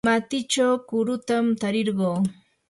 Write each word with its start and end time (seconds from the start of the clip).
matichaw 0.07 0.73
kurutam 0.87 1.45
tarirquu. 1.61 2.11